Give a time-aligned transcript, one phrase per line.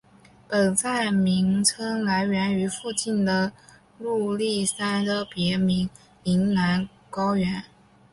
[0.47, 3.51] 本站名称来源于附近的
[3.99, 5.87] 入笠山的别名
[6.23, 7.63] 铃兰高原。